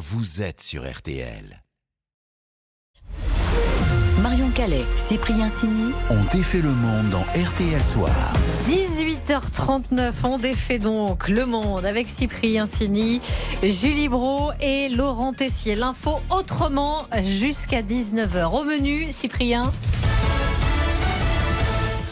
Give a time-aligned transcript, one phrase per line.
[0.00, 1.62] vous êtes sur RTL.
[4.22, 5.92] Marion Calais, Cyprien Sini.
[6.08, 8.32] On défait le monde dans RTL Soir.
[8.64, 13.20] 18h39, on défait donc le monde avec Cyprien Sini,
[13.62, 15.74] Julie Bro et Laurent Tessier.
[15.74, 18.58] L'info autrement jusqu'à 19h.
[18.58, 19.70] Au menu, Cyprien?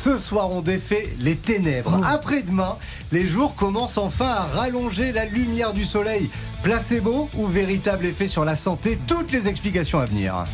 [0.08, 2.00] Ce soir, on défait les ténèbres.
[2.02, 2.78] Après-demain,
[3.12, 6.30] les jours commencent enfin à rallonger la lumière du soleil.
[6.62, 10.44] Placebo ou véritable effet sur la santé Toutes les explications à venir.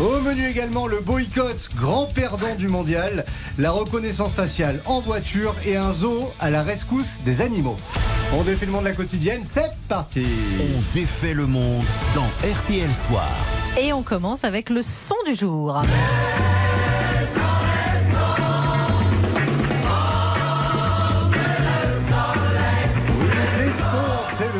[0.00, 3.24] Au menu également le boycott, grand perdant du mondial,
[3.56, 7.76] la reconnaissance faciale en voiture et un zoo à la rescousse des animaux.
[8.38, 10.26] On défait le monde de la quotidienne, c'est parti
[10.60, 13.30] On défait le monde dans RTL Soir.
[13.80, 15.80] Et on commence avec le son du jour.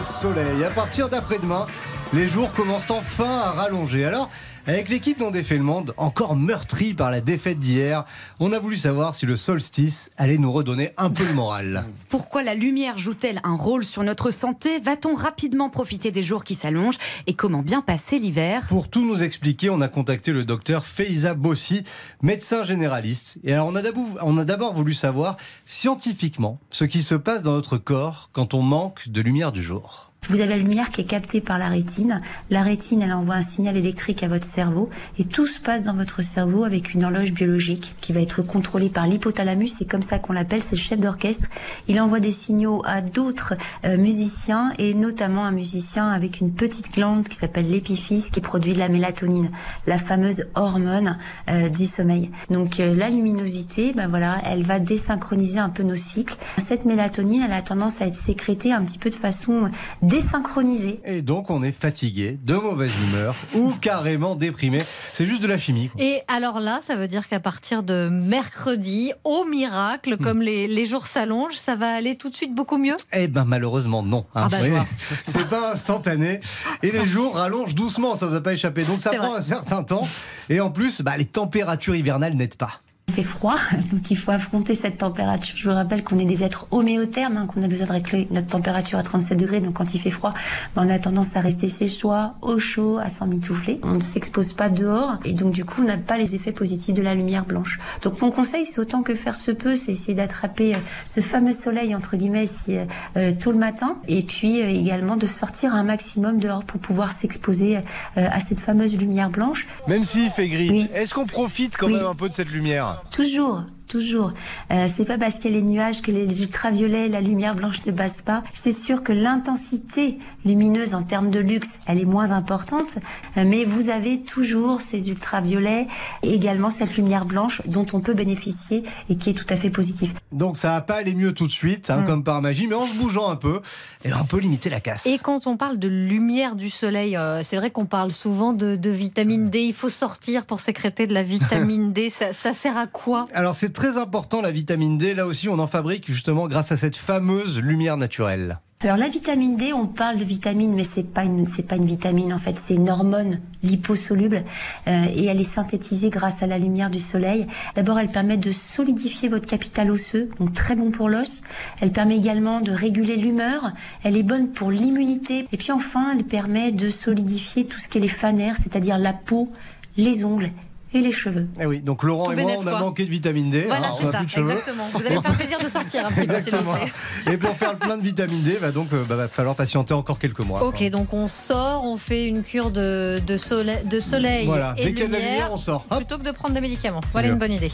[0.00, 0.64] Le soleil.
[0.64, 1.66] À partir d'après-demain,
[2.14, 4.06] les jours commencent enfin à rallonger.
[4.06, 4.30] Alors,
[4.66, 8.04] avec l'équipe dont défait le monde, encore meurtrie par la défaite d'hier,
[8.38, 11.84] on a voulu savoir si le solstice allait nous redonner un peu le moral.
[12.08, 14.78] Pourquoi la lumière joue-t-elle un rôle sur notre santé?
[14.80, 16.98] Va-t-on rapidement profiter des jours qui s'allongent?
[17.26, 18.66] Et comment bien passer l'hiver?
[18.68, 21.84] Pour tout nous expliquer, on a contacté le docteur Feiza Bossi,
[22.22, 23.38] médecin généraliste.
[23.44, 27.42] Et alors, on a d'abord- on a d'abord voulu savoir scientifiquement ce qui se passe
[27.42, 30.09] dans notre corps quand on manque de lumière du jour.
[30.28, 32.20] Vous avez la lumière qui est captée par la rétine.
[32.50, 35.94] La rétine, elle envoie un signal électrique à votre cerveau et tout se passe dans
[35.94, 39.72] votre cerveau avec une horloge biologique qui va être contrôlée par l'hypothalamus.
[39.76, 41.48] C'est comme ça qu'on l'appelle, c'est le chef d'orchestre.
[41.88, 43.54] Il envoie des signaux à d'autres
[43.84, 48.74] euh, musiciens et notamment un musicien avec une petite glande qui s'appelle l'épiphyse qui produit
[48.74, 49.50] de la mélatonine,
[49.86, 52.30] la fameuse hormone euh, du sommeil.
[52.50, 56.36] Donc euh, la luminosité, ben voilà, elle va désynchroniser un peu nos cycles.
[56.58, 59.70] Cette mélatonine, elle a tendance à être sécrétée un petit peu de façon
[60.10, 61.00] désynchronisée.
[61.04, 64.82] Et donc, on est fatigué, de mauvaise humeur ou carrément déprimé.
[65.12, 65.88] C'est juste de la chimie.
[65.88, 66.02] quoi.
[66.02, 70.84] Et alors là, ça veut dire qu'à partir de mercredi, au miracle, comme les, les
[70.84, 72.96] jours s'allongent, ça va aller tout de suite beaucoup mieux?
[73.12, 74.26] Eh ben malheureusement non.
[74.34, 74.46] hein.
[74.46, 74.58] Ah bah,
[75.24, 76.40] c'est pas instantané
[76.82, 78.82] et les jours rallongent doucement, ça vous a pas échappé.
[78.84, 79.38] Donc ça prend vrai.
[79.38, 80.02] un certain temps
[80.48, 82.80] et en plus, bah, les températures hivernales n'aident pas.
[83.10, 83.56] Il fait froid,
[83.90, 85.56] donc il faut affronter cette température.
[85.58, 88.46] Je vous rappelle qu'on est des êtres homéothermes, hein, qu'on a besoin de régler notre
[88.46, 89.60] température à 37 degrés.
[89.60, 90.32] Donc quand il fait froid,
[90.76, 93.80] ben, on a tendance à rester chez soi, au chaud, à s'emmitoufler.
[93.82, 96.94] On ne s'expose pas dehors et donc du coup on n'a pas les effets positifs
[96.94, 97.80] de la lumière blanche.
[98.02, 101.50] Donc mon conseil, c'est autant que faire se peut, c'est essayer d'attraper euh, ce fameux
[101.52, 102.84] soleil entre guillemets si, euh,
[103.16, 107.10] euh, tôt le matin et puis euh, également de sortir un maximum dehors pour pouvoir
[107.10, 107.80] s'exposer euh,
[108.14, 109.66] à cette fameuse lumière blanche.
[109.88, 110.88] Même s'il fait gris, Oui.
[110.94, 111.94] est-ce qu'on profite quand Oui.
[111.94, 112.99] même un peu de cette lumière?
[113.10, 114.32] Toujours, toujours.
[114.70, 117.84] Euh, c'est pas parce qu'il y a les nuages que les ultraviolets, la lumière blanche
[117.84, 118.42] ne passe pas.
[118.54, 122.96] C'est sûr que l'intensité lumineuse en termes de luxe, elle est moins importante,
[123.36, 125.88] euh, mais vous avez toujours ces ultraviolets
[126.22, 129.70] et également cette lumière blanche dont on peut bénéficier et qui est tout à fait
[129.70, 130.14] positive.
[130.32, 132.86] Donc ça va pas aller mieux tout de suite, hein, comme par magie, mais en
[132.86, 133.60] se bougeant un peu,
[134.04, 135.04] et on peut limiter la casse.
[135.06, 138.76] Et quand on parle de lumière du soleil, euh, c'est vrai qu'on parle souvent de,
[138.76, 139.60] de vitamine D.
[139.60, 142.08] Il faut sortir pour sécréter de la vitamine D.
[142.08, 143.24] Ça, ça sert à quoi?
[143.34, 146.76] Alors c'est très important la vitamine D, là aussi on en fabrique justement grâce à
[146.76, 148.58] cette fameuse lumière naturelle.
[148.82, 151.86] Alors la vitamine D, on parle de vitamine, mais c'est pas une c'est pas une
[151.86, 154.44] vitamine en fait, c'est une hormone liposoluble
[154.86, 157.46] euh, et elle est synthétisée grâce à la lumière du soleil.
[157.74, 161.40] D'abord, elle permet de solidifier votre capital osseux, donc très bon pour l'os.
[161.80, 163.72] Elle permet également de réguler l'humeur.
[164.02, 167.96] Elle est bonne pour l'immunité et puis enfin, elle permet de solidifier tout ce qui
[167.96, 169.50] est les fanères, c'est-à-dire la peau,
[169.96, 170.50] les ongles
[170.92, 171.48] et les cheveux.
[171.60, 172.80] Eh oui, donc Laurent Tout et moi on a quoi.
[172.80, 173.64] manqué de vitamine D.
[173.66, 174.50] Voilà, hein, c'est a ça, plus de cheveux.
[174.50, 174.84] exactement.
[174.92, 176.74] Vous allez me faire plaisir de sortir un petit peu, Exactement.
[176.74, 177.32] plaît.
[177.32, 179.94] Et pour faire le plein de vitamine D, va donc euh, bah, va falloir patienter
[179.94, 180.64] encore quelques mois.
[180.64, 184.84] Ok, donc on sort, on fait une cure de, de, soleil, de soleil Voilà, et
[184.84, 185.86] dès qu'il y a de la lumière, on sort.
[185.90, 185.98] Hop.
[185.98, 187.00] plutôt que de prendre des médicaments.
[187.12, 187.70] Voilà une bonne idée.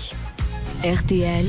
[0.85, 1.47] RTL,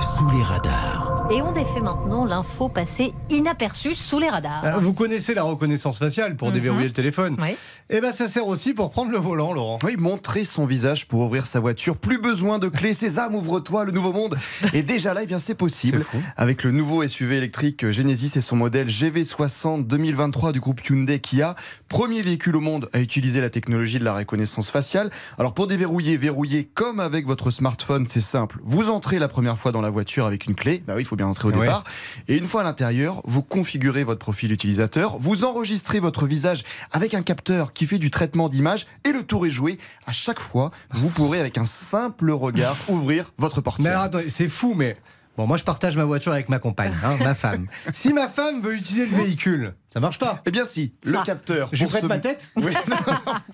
[0.00, 1.26] Sous les radars.
[1.30, 4.62] Et on défait maintenant l'info passée inaperçue sous les radars.
[4.64, 6.54] Euh, Vous connaissez la reconnaissance faciale pour Mhm.
[6.54, 7.36] déverrouiller le téléphone.
[7.40, 7.56] Oui.
[7.88, 9.78] Et ben ça sert aussi pour prendre le volant, Laurent.
[9.84, 11.96] Oui, montrer son visage pour ouvrir sa voiture.
[11.96, 12.92] Plus besoin de clés.
[12.94, 14.36] Sésame, ouvre-toi, le nouveau monde
[14.72, 15.22] est déjà là.
[15.22, 16.04] Et bien, c'est possible.
[16.36, 21.54] Avec le nouveau SUV électrique Genesis et son modèle GV60 2023 du groupe Hyundai Kia,
[21.88, 25.10] premier véhicule au monde à utiliser la technologie de la reconnaissance faciale.
[25.38, 28.58] Alors, pour déverrouiller, verrouiller comme avec votre smartphone, c'est simple.
[28.64, 30.82] Vous entrez la première fois dans la voiture avec une clé.
[30.86, 31.60] Bah oui, il faut bien entrer au Ouais.
[31.60, 31.84] départ.
[32.28, 37.14] Et une fois à l'intérieur, vous configurez votre profil utilisateur, vous enregistrez votre visage avec
[37.14, 39.78] un capteur qui fait du traitement d'image et le tour est joué.
[40.06, 43.90] À chaque fois, vous pourrez avec un simple regard ouvrir votre Mais portière.
[43.92, 44.96] alors, attendez, c'est fou, mais
[45.36, 47.66] bon, moi je partage ma voiture avec ma compagne, hein, ma femme.
[47.92, 50.40] Si ma femme veut utiliser le véhicule, Ça marche pas.
[50.46, 51.22] Eh bien si, le Ah.
[51.26, 51.68] capteur.
[51.72, 52.72] Je prête ce- ma tête Oui,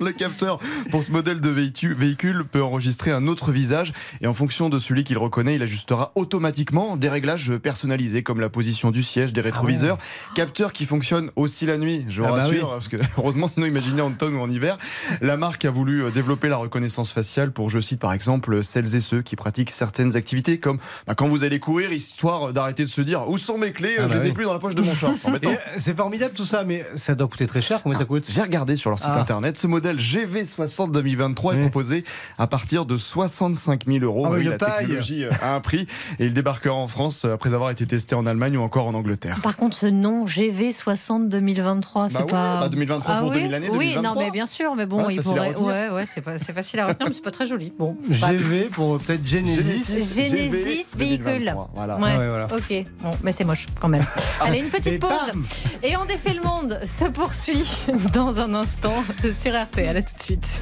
[0.00, 0.58] le capteur
[0.90, 5.04] pour ce modèle de véhicule, peut enregistrer un autre visage et en fonction de celui
[5.04, 9.96] qu'il reconnaît, il ajustera automatiquement des réglages personnalisés comme la position du siège, des rétroviseurs.
[10.34, 12.70] Capteur qui fonctionne aussi la nuit, je vous Ah bah rassure, oui.
[12.74, 14.76] parce que heureusement sinon imaginez en automne ou en hiver.
[15.22, 18.94] La marque a voulu euh, développer la reconnaissance faciale pour, je cite par exemple, celles
[18.94, 22.88] et ceux qui pratiquent certaines activités comme bah, quand vous allez courir, histoire d'arrêter de
[22.90, 24.32] se dire où sont mes clés, Ah je bah les ai oui.
[24.34, 25.14] plus dans la poche de mon short.
[25.18, 25.94] C'est euh, C'est
[26.26, 27.80] formidable tout ça, mais ça doit coûter très cher.
[27.82, 29.20] Combien ça coûte J'ai regardé sur leur site Ah.
[29.20, 29.56] internet.
[29.56, 32.04] Ce modèle GV60 2023 est proposé
[32.38, 34.24] à partir de 65 000 euros.
[34.26, 34.78] Ah oui, la paille.
[34.80, 35.86] technologie euh, a un prix
[36.18, 38.94] et il débarquera en France euh, après avoir été testé en Allemagne ou encore en
[38.94, 39.40] Angleterre.
[39.42, 42.60] Par contre, ce nom GV60 2023, c'est Bah ouais, pas.
[42.60, 44.14] bah 2023 Ah pour oui 2000 l'année Oui, 2023.
[44.14, 45.54] non, mais bien sûr, mais bon, Ouais, c'est il pourrait.
[45.56, 47.72] Ouais, ouais, c'est pas- c'est facile à retenir, mais c'est pas très joli.
[47.78, 47.96] Bon.
[48.08, 50.14] bah, GV pour peut-être Genesis.
[50.14, 51.24] Genesis véhicule.
[51.26, 51.96] 2023, Voilà.
[51.96, 52.46] Ouais, Ah ouais, voilà.
[52.52, 52.84] ok.
[53.02, 54.04] Bon, mais c'est moche quand même.
[54.40, 55.10] Allez, une petite Et pause.
[55.32, 55.44] bam
[55.82, 57.66] Et on défait le monde se poursuit
[58.14, 59.04] dans un instant
[59.34, 59.98] sur RTL.
[59.98, 60.60] À tout de suite.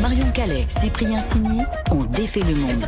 [0.00, 1.60] Marion Calais, Cyprien Signy
[1.90, 2.86] ont défait le monde.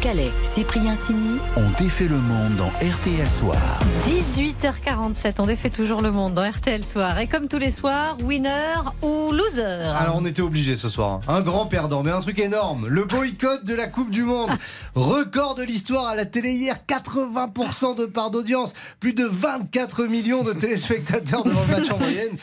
[0.00, 3.80] Calais, Cyprien Signy On défait le monde dans RTL Soir.
[4.04, 7.18] 18h47, on défait toujours le monde dans RTL Soir.
[7.18, 11.20] Et comme tous les soirs, winner ou loser Alors on était obligé ce soir.
[11.26, 11.34] hein.
[11.36, 12.86] Un grand perdant, mais un truc énorme.
[12.88, 14.50] Le boycott de la Coupe du Monde.
[14.94, 16.76] Record de l'histoire à la télé hier.
[16.86, 18.74] 80% de part d'audience.
[19.00, 22.36] Plus de 24 millions de téléspectateurs devant le match en moyenne.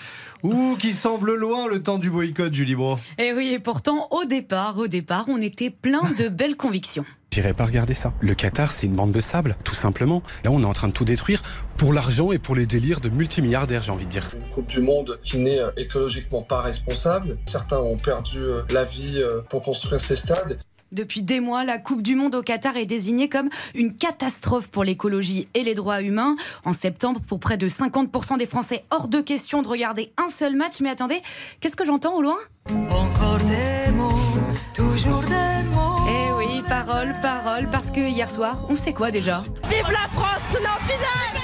[0.44, 2.98] Ouh, qui semble loin le temps du boycott, Julie Bro.
[3.18, 7.06] Et oui, et pourtant, au départ, au départ, on était plein de belles convictions.
[7.32, 8.14] J'irai pas regarder ça.
[8.22, 10.24] Le Qatar, c'est une bande de sable, tout simplement.
[10.44, 11.42] Là, on est en train de tout détruire
[11.78, 14.30] pour l'argent et pour les délires de multimilliardaires, j'ai envie de dire.
[14.36, 17.38] Une Coupe du Monde qui n'est euh, écologiquement pas responsable.
[17.46, 20.60] Certains ont perdu euh, la vie euh, pour construire ces stades.
[20.96, 24.86] Depuis des mois, la Coupe du Monde au Qatar est désignée comme une catastrophe pour
[24.86, 26.38] l'écologie et les droits humains.
[26.64, 30.56] En septembre, pour près de 50% des Français, hors de question de regarder un seul
[30.56, 30.80] match.
[30.80, 31.22] Mais attendez,
[31.60, 32.38] qu'est-ce que j'entends au loin?
[32.90, 34.10] Encore des mots,
[34.74, 35.98] toujours des mots.
[36.08, 39.44] Eh oui, parole, parole, parce que hier soir, on sait quoi déjà?
[39.70, 41.36] Vive la France, la finale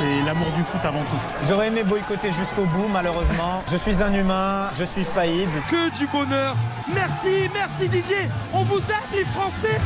[0.00, 1.46] C'est l'amour du foot avant tout.
[1.46, 3.62] J'aurais aimé boycotter jusqu'au bout, malheureusement.
[3.70, 5.52] Je suis un humain, je suis faillible.
[5.68, 6.56] Que du bonheur
[6.94, 9.78] Merci, merci Didier On vous aime les Français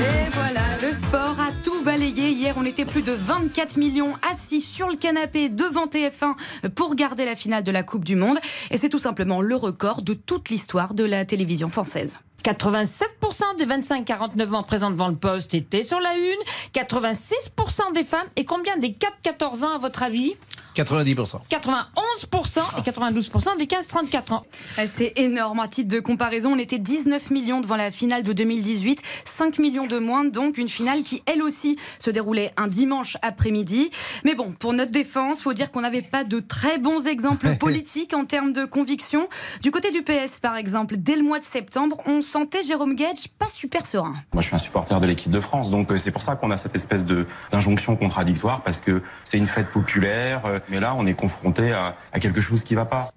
[0.00, 2.30] Et voilà, le sport a tout balayé.
[2.30, 7.24] Hier, on était plus de 24 millions assis sur le canapé devant TF1 pour regarder
[7.24, 8.38] la finale de la Coupe du Monde.
[8.72, 12.18] Et c'est tout simplement le record de toute l'histoire de la télévision française.
[12.46, 16.38] 87% des 25-49 ans présents devant le poste étaient sur la une.
[16.74, 18.28] 86% des femmes.
[18.36, 18.90] Et combien des
[19.24, 20.36] 4-14 ans, à votre avis?
[20.82, 21.40] 90%.
[21.50, 24.42] 91% et 92% des 15-34 ans.
[24.78, 25.60] Ah, C'est énorme.
[25.60, 29.86] À titre de comparaison, on était 19 millions devant la finale de 2018, 5 millions
[29.86, 33.90] de moins, donc une finale qui, elle aussi, se déroulait un dimanche après-midi.
[34.24, 38.14] Mais bon, pour notre défense, faut dire qu'on n'avait pas de très bons exemples politiques
[38.14, 39.28] en termes de conviction.
[39.62, 43.28] Du côté du PS, par exemple, dès le mois de septembre, on sentait Jérôme Gage
[43.38, 44.14] pas super serein.
[44.32, 46.50] Moi, je suis un supporter de l'équipe de France, donc euh, c'est pour ça qu'on
[46.50, 50.94] a cette espèce de d'injonction contradictoire parce que c'est une fête populaire, euh, mais là,
[50.96, 53.10] on est confronté à, à quelque chose qui va pas.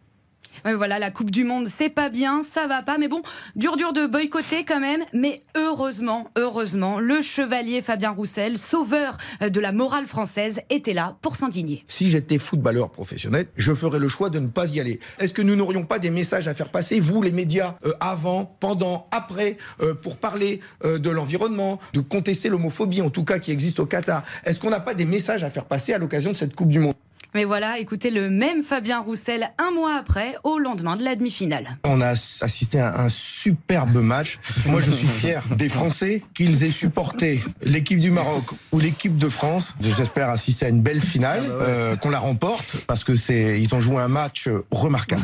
[0.65, 3.21] Ouais, voilà, la Coupe du Monde, c'est pas bien, ça va pas, mais bon,
[3.55, 5.03] dur dur de boycotter quand même.
[5.13, 11.37] Mais heureusement, heureusement, le chevalier Fabien Roussel, sauveur de la morale française, était là pour
[11.37, 11.85] s'indigner.
[11.87, 14.99] Si j'étais footballeur professionnel, je ferais le choix de ne pas y aller.
[15.19, 18.57] Est-ce que nous n'aurions pas des messages à faire passer, vous les médias, euh, avant,
[18.59, 23.51] pendant, après, euh, pour parler euh, de l'environnement, de contester l'homophobie en tout cas qui
[23.51, 24.23] existe au Qatar?
[24.43, 26.79] Est-ce qu'on n'a pas des messages à faire passer à l'occasion de cette Coupe du
[26.79, 26.95] Monde?
[27.35, 31.77] Mais voilà, écoutez le même Fabien Roussel un mois après, au lendemain de la demi-finale.
[31.83, 34.39] On a assisté à un superbe match.
[34.65, 39.29] Moi, je suis fier des Français qu'ils aient supporté l'équipe du Maroc ou l'équipe de
[39.29, 39.75] France.
[39.79, 43.81] J'espère assister à une belle finale, euh, qu'on la remporte, parce que c'est ils ont
[43.81, 45.23] joué un match remarquable.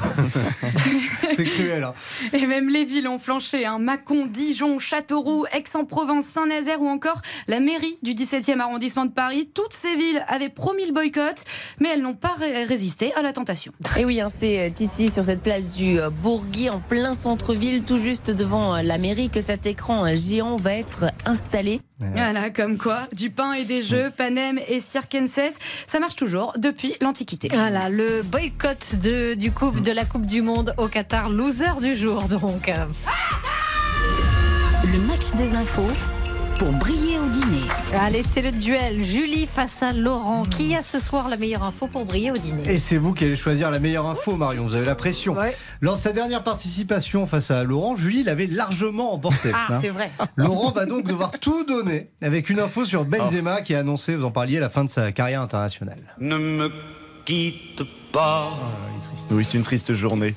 [1.36, 1.84] C'est cruel.
[1.84, 1.94] Hein.
[2.34, 3.66] Et même les villes ont flanché.
[3.66, 3.80] Hein.
[3.80, 9.50] Mâcon, Dijon, Châteauroux, Aix-en-Provence, Saint-Nazaire ou encore la mairie du 17e arrondissement de Paris.
[9.54, 11.44] Toutes ces villes avaient promis le boycott,
[11.80, 13.72] mais elles n'ont pas ré- résisté à la tentation.
[13.98, 17.84] Et oui, hein, c'est euh, ici sur cette place du euh, Bourgui, en plein centre-ville,
[17.84, 21.82] tout juste devant euh, la mairie, que cet écran géant va être installé.
[22.00, 25.56] Voilà, comme quoi, du pain et des jeux, Panem et Circenses,
[25.88, 27.48] ça marche toujours depuis l'Antiquité.
[27.54, 31.96] Voilà, le boycott de, du coupe, de la Coupe du Monde au Qatar, loser du
[31.96, 32.70] jour donc.
[34.84, 35.88] Le match des infos
[36.60, 37.68] pour briller au dîner.
[37.94, 39.04] Allez, c'est le duel.
[39.04, 40.44] Julie face à Laurent.
[40.44, 43.26] Qui a ce soir la meilleure info pour briller au dîner Et c'est vous qui
[43.26, 44.66] allez choisir la meilleure info, Marion.
[44.66, 45.36] Vous avez la pression.
[45.82, 49.52] Lors de sa dernière participation face à Laurent, Julie l'avait largement emporté.
[49.54, 49.80] Ah, hein.
[49.82, 50.10] c'est vrai.
[50.36, 54.26] Laurent va donc devoir tout donner avec une info sur Benzema qui a annoncé, vous
[54.26, 56.16] en parliez, la fin de sa carrière internationale.
[56.20, 56.72] Ne me
[57.26, 58.05] quitte pas.
[59.32, 60.36] Oui, c'est une triste journée.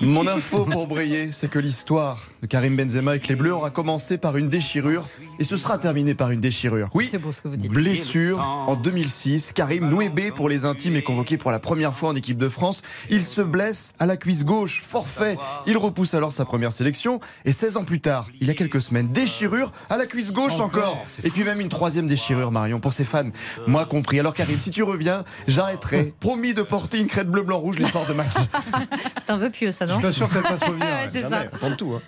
[0.00, 4.18] Mon info pour briller, c'est que l'histoire de Karim Benzema avec les Bleus aura commencé
[4.18, 5.04] par une déchirure
[5.40, 6.88] et ce sera terminé par une déchirure.
[6.94, 7.70] Oui, c'est beau ce que vous dites.
[7.70, 9.52] blessure en 2006.
[9.52, 12.82] Karim Nouébé pour les intimes est convoqué pour la première fois en équipe de France.
[13.10, 15.36] Il se blesse à la cuisse gauche, forfait.
[15.66, 18.80] Il repousse alors sa première sélection et 16 ans plus tard, il y a quelques
[18.80, 21.04] semaines, déchirure à la cuisse gauche encore.
[21.24, 23.30] Et puis même une troisième déchirure, Marion, pour ses fans.
[23.66, 24.20] Moi compris.
[24.20, 26.14] Alors Karim, si tu reviens, j'arrêterai.
[26.20, 28.34] Promis de porter une crête bleu, blanc, rouge les soirs de match.
[29.18, 30.86] C'est un peu pieux ça, non Je suis pas sûr que ça te fasse revenir.
[30.86, 31.40] Ouais, c'est ça.
[31.52, 31.92] Attends tout.
[31.94, 32.02] Hein.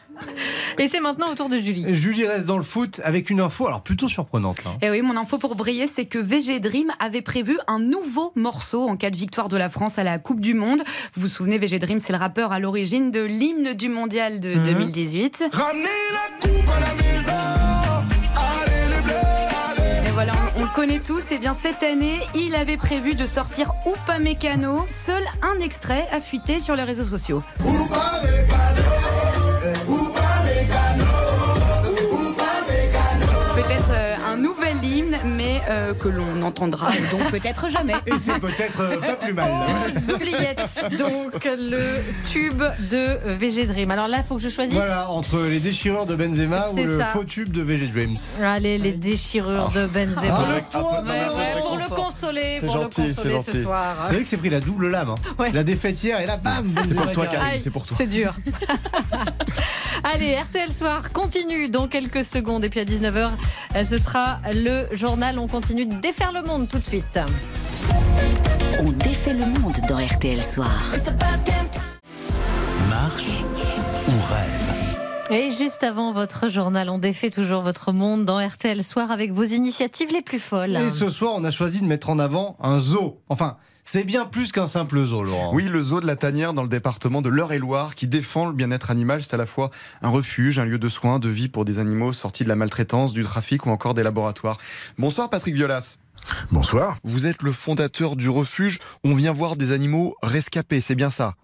[0.78, 1.94] Et c'est maintenant au tour de Julie.
[1.94, 4.62] Julie reste dans le foot avec une info, alors plutôt surprenante.
[4.64, 4.72] là.
[4.82, 8.32] Et Eh oui, mon info pour briller, c'est que VG Dream avait prévu un nouveau
[8.36, 10.82] morceau en cas de victoire de la France à la Coupe du Monde.
[11.14, 14.54] Vous vous souvenez, VG Dream, c'est le rappeur à l'origine de l'hymne du mondial de
[14.54, 15.44] 2018.
[15.52, 17.59] Ramenez la coupe à la maison.
[20.74, 21.32] Connaît tous.
[21.32, 24.84] Et bien cette année, il avait prévu de sortir Oupa Mécano.
[24.88, 27.42] Seul un extrait a fuité sur les réseaux sociaux.
[35.70, 37.94] Euh, que l'on n'entendra donc peut-être jamais.
[38.06, 39.50] Et c'est peut-être euh, pas plus mal.
[39.50, 40.60] Aux oubliettes,
[40.98, 41.80] donc le
[42.30, 43.90] tube de VG Dream.
[43.90, 44.74] Alors là, il faut que je choisisse.
[44.74, 48.16] Voilà, entre les déchirures de Benzema ou le faux tube de VG Dreams.
[48.42, 50.38] Allez, les déchirures de Benzema.
[50.38, 53.62] Ah, le Ouais, ouais, pour le consoler, pour gentil, le consoler ce gentil.
[53.62, 53.96] soir.
[54.02, 55.10] C'est vrai que c'est pris la double lame.
[55.10, 55.14] hein.
[55.38, 55.50] Ouais.
[55.52, 57.96] La défaite hier et là, bam C'est pour toi, Benzema Karim, c'est pour toi.
[57.98, 58.34] C'est dur.
[60.04, 62.64] Allez, RTL Soir continue dans quelques secondes.
[62.64, 63.30] Et puis à 19h,
[63.76, 65.38] euh, ce sera le journal.
[65.38, 67.18] On continue de défaire le monde tout de suite.
[68.80, 70.70] On défait le monde dans RTL Soir.
[72.88, 73.42] Marche
[74.08, 79.12] ou rêve Et juste avant votre journal, on défait toujours votre monde dans RTL Soir
[79.12, 80.76] avec vos initiatives les plus folles.
[80.76, 83.20] Et ce soir, on a choisi de mettre en avant un zoo.
[83.28, 83.56] Enfin,
[83.92, 85.52] c'est bien plus qu'un simple zoo, Laurent.
[85.52, 88.92] Oui, le zoo de la Tanière dans le département de l'Eure-et-Loire qui défend le bien-être
[88.92, 89.20] animal.
[89.24, 89.70] C'est à la fois
[90.00, 93.12] un refuge, un lieu de soins, de vie pour des animaux sortis de la maltraitance,
[93.12, 94.58] du trafic ou encore des laboratoires.
[94.96, 95.96] Bonsoir Patrick Violas.
[96.52, 96.96] Bonsoir.
[97.04, 98.78] Vous êtes le fondateur du refuge.
[99.04, 101.34] On vient voir des animaux rescapés, c'est bien ça?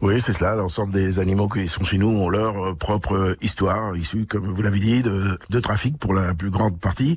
[0.00, 0.56] Oui, c'est cela.
[0.56, 4.62] L'ensemble des animaux qui sont chez nous ont leur euh, propre histoire, issue, comme vous
[4.62, 7.16] l'avez dit, de, de trafic pour la plus grande partie,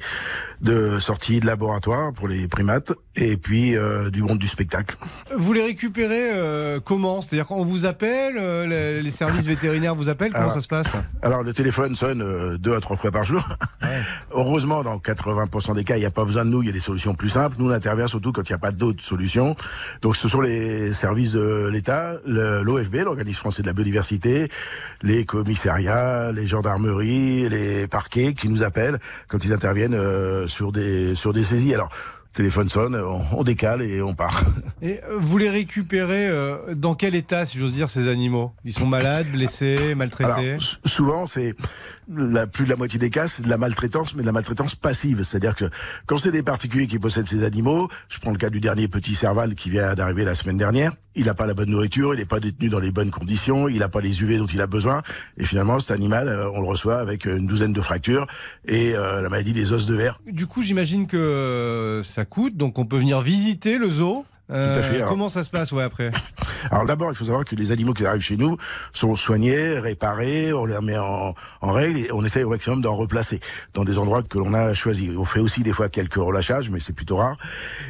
[0.62, 4.98] de sortie de laboratoire pour les primates, et puis euh, du monde du spectacle.
[5.36, 7.22] Vous les récupérez euh, comment?
[7.22, 10.68] C'est-à-dire qu'on vous appelle, euh, les, les services vétérinaires vous appellent Comment Alors, ça se
[10.68, 10.88] passe?
[11.22, 13.44] Alors le téléphone sonne euh, deux à trois fois par jour.
[14.32, 16.74] Heureusement, dans 80% des cas, il n'y a pas besoin de nous, il y a
[16.74, 17.56] des solutions plus simples.
[17.60, 19.56] Nous, on intervient surtout quand il n'y a pas d'autres solutions.
[20.02, 24.50] Donc ce sont les services de l'État, l'OFB, l'Organisme français de la biodiversité,
[25.02, 31.16] les commissariats, les gendarmeries, les parquets qui nous appellent quand ils interviennent euh, sur des
[31.16, 31.74] sur des saisies.
[31.74, 31.90] Alors
[32.36, 34.44] téléphone sonne, on, décale et on part.
[34.82, 38.52] Et euh, vous les récupérez euh, dans quel état, si j'ose dire, ces animaux?
[38.66, 40.52] Ils sont malades, blessés, maltraités?
[40.52, 41.56] Alors, souvent, c'est
[42.08, 44.76] la, plus de la moitié des cas, c'est de la maltraitance, mais de la maltraitance
[44.76, 45.24] passive.
[45.24, 45.66] C'est-à-dire que
[46.06, 49.16] quand c'est des particuliers qui possèdent ces animaux, je prends le cas du dernier petit
[49.16, 52.26] Serval qui vient d'arriver la semaine dernière, il n'a pas la bonne nourriture, il n'est
[52.26, 55.02] pas détenu dans les bonnes conditions, il n'a pas les UV dont il a besoin,
[55.38, 58.28] et finalement, cet animal, euh, on le reçoit avec une douzaine de fractures
[58.68, 60.20] et euh, la maladie des os de verre.
[60.28, 64.26] Du coup, j'imagine que euh, ça coûte, donc on peut venir visiter le zoo.
[64.52, 65.04] Euh, fait.
[65.08, 66.12] Comment ça se passe, ouais, après
[66.72, 68.58] Alors d'abord, il faut savoir que les animaux qui arrivent chez nous
[68.94, 72.96] sont soignés, réparés, on les remet en, en règle et on essaye au maximum d'en
[72.96, 73.40] replacer
[73.74, 75.10] dans des endroits que l'on a choisis.
[75.18, 77.38] On fait aussi des fois quelques relâchages, mais c'est plutôt rare.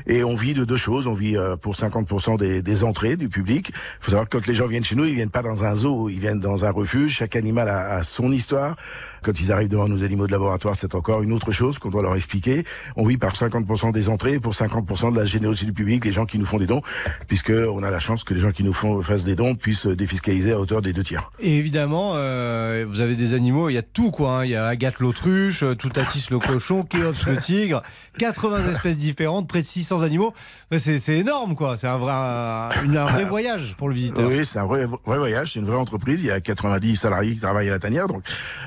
[0.07, 1.07] Et on vit de deux choses.
[1.07, 3.69] On vit euh, pour 50% des, des entrées du public.
[3.69, 5.75] Il faut savoir que quand les gens viennent chez nous, ils viennent pas dans un
[5.75, 7.12] zoo, ils viennent dans un refuge.
[7.12, 8.75] Chaque animal a, a son histoire.
[9.24, 12.03] Quand ils arrivent devant nos animaux de laboratoire, c'est encore une autre chose qu'on doit
[12.03, 12.63] leur expliquer.
[12.95, 16.27] On vit par 50% des entrées pour 50% de la générosité du public, les gens
[16.27, 16.81] qui nous font des dons,
[17.27, 19.87] puisque on a la chance que les gens qui nous font fassent des dons puissent
[19.87, 21.31] défiscaliser à hauteur des deux tiers.
[21.39, 24.39] Et évidemment, euh, vous avez des animaux, il y a tout quoi.
[24.39, 24.45] hein.
[24.45, 27.81] Il y a Agathe l'autruche, euh, Toutatis le cochon, Kéops le tigre,
[28.17, 30.33] 80 espèces différentes, près de 600 animaux.
[30.77, 31.77] C'est énorme quoi.
[31.77, 34.27] C'est un vrai, un, une- un vrai voyage pour le visiteur.
[34.27, 36.19] Oui, c'est un vrai, vrai voyage, c'est une vraie entreprise.
[36.21, 38.07] Il y a 90 salariés qui travaillent à la tanière.
[38.07, 38.23] Donc,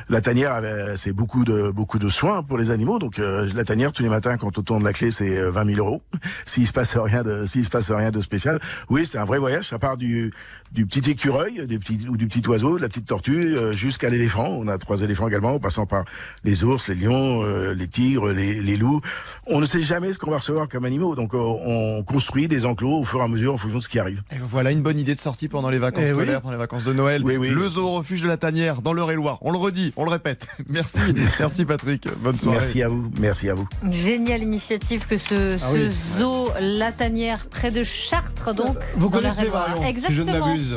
[0.09, 2.99] la tanière, avait- c'est beaucoup de beaucoup de soins pour les animaux.
[2.99, 5.65] Donc, euh, la tanière tous les matins, quand on tourne la clé, c'est euh, 20
[5.75, 6.03] 000 euros.
[6.47, 8.59] S'il se passe rien de, s'il se passe rien de spécial,
[8.89, 9.69] oui, c'est un vrai voyage.
[9.69, 10.33] Ça part du,
[10.73, 14.11] du petit écureuil, des petits, ou du petit oiseau, de la petite tortue, euh, jusqu'à
[14.11, 14.47] l'éléphant.
[14.49, 16.05] On a trois éléphants également, en passant par
[16.45, 19.01] les ours, les lions, euh, les tigres, les, les loups.
[19.47, 22.65] On ne sait jamais ce qu'on va recevoir comme animaux, donc euh, on construit des
[22.67, 24.23] enclos au fur et à mesure en fonction de ce qui arrive.
[24.31, 26.23] Et voilà une bonne idée de sortie pendant les vacances Eh oui.
[26.23, 27.23] scolaires, pendant les vacances de Noël.
[27.25, 27.49] Oui, oui.
[27.51, 29.39] Le zoo refuge de la Tanière dans l'Eure-et-Loire.
[29.43, 30.49] On le redit, on le répète.
[30.69, 31.01] Merci,
[31.39, 32.07] merci Patrick.
[32.21, 32.59] Bonne soirée.
[32.59, 33.67] Merci à vous, merci à vous.
[33.91, 38.77] Géniale initiative que ce, Ah ce zoo La Tanière près de Chartres donc.
[38.97, 39.49] Vous connaissez.
[39.49, 40.23] Marion, si je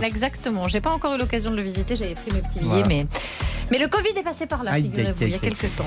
[0.04, 0.68] Exactement.
[0.68, 2.88] J'ai pas encore eu l'occasion de le visiter, j'avais pris mes petits billets, Voilà.
[2.88, 3.06] mais
[3.72, 5.86] mais le Covid est passé par là, figurez-vous, il y a quelques temps.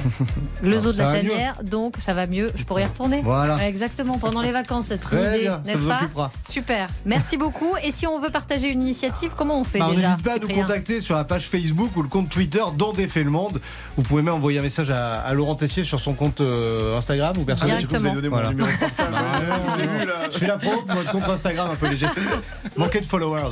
[0.62, 1.12] Le zoo de la.
[1.14, 2.48] Tanière, donc ça va mieux.
[2.56, 3.20] Je pourrais y retourner.
[3.22, 3.66] Voilà.
[3.68, 6.32] Exactement pendant les vacances, cette Très idée, bien, ça n'est-ce vous pas occupera.
[6.48, 6.88] Super.
[7.04, 7.76] Merci beaucoup.
[7.84, 10.38] Et si on veut partager une initiative, comment on fait Bah, déjà N'hésite pas à
[10.38, 13.60] nous contacter sur la page Facebook ou le compte Twitter d'En Défait le Monde.
[13.96, 17.36] Vous pouvez même envoyer un message à, à Laurent Tessier sur son compte euh, Instagram
[17.38, 17.78] ou personnel.
[17.78, 18.14] Directement.
[18.14, 18.50] Vous mon Voilà.
[18.98, 20.28] Bah.
[20.32, 22.06] Je fais la pour votre compte Instagram un peu léger.
[22.76, 23.50] Manquez de followers.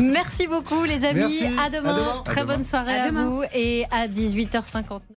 [0.00, 1.20] Merci beaucoup les amis.
[1.20, 1.44] Merci.
[1.58, 1.94] À demain.
[1.94, 2.22] À demain.
[2.24, 2.56] Très À demain.
[2.56, 5.15] bonne soirée À vous et à 18h59.